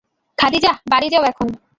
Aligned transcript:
খাদিজাহ, 0.37 0.75
বাড়ি 0.89 1.07
যাও 1.09 1.23
এখন। 1.23 1.47